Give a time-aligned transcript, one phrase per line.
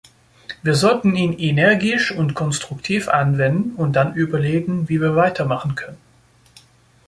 [0.63, 5.97] Wir sollten ihn energisch und konstruktiv anwenden und dann überlegen, wie wir weitermachen können.